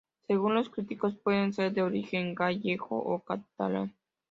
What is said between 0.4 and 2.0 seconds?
los críticos puede ser de